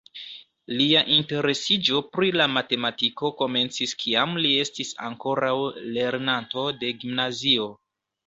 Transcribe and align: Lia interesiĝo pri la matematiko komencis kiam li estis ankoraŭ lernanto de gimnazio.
Lia 0.77 1.01
interesiĝo 1.15 1.99
pri 2.15 2.29
la 2.41 2.47
matematiko 2.53 3.29
komencis 3.43 3.93
kiam 4.03 4.33
li 4.45 4.55
estis 4.63 4.95
ankoraŭ 5.09 5.53
lernanto 5.99 6.65
de 6.81 6.93
gimnazio. 7.05 7.69